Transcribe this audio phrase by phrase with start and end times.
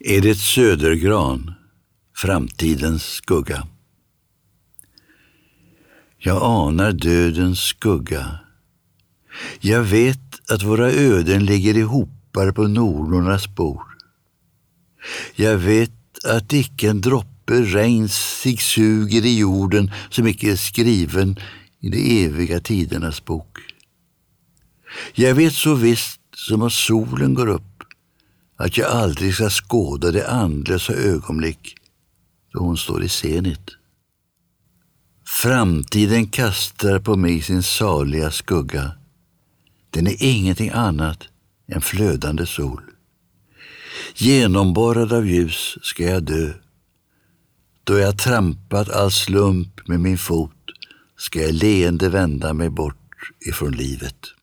[0.00, 1.54] Edith Södergran,
[2.16, 3.66] Framtidens skugga.
[6.18, 8.38] Jag anar dödens skugga.
[9.60, 13.86] Jag vet att våra öden ligger i hopar på nornornas bord.
[15.34, 21.36] Jag vet att icke en droppe regn sig suger i jorden som icke är skriven
[21.80, 23.58] i de eviga tidernas bok.
[25.14, 27.77] Jag vet så visst som att solen går upp
[28.58, 31.74] att jag aldrig ska skåda det andlösa ögonblick
[32.52, 33.70] då hon står i zenit.
[35.26, 38.92] Framtiden kastar på mig sin saliga skugga.
[39.90, 41.28] Den är ingenting annat
[41.68, 42.82] än flödande sol.
[44.14, 46.52] Genomborrad av ljus ska jag dö.
[47.84, 50.52] Då jag trampat all slump med min fot
[51.16, 54.37] ska jag leende vända mig bort ifrån livet.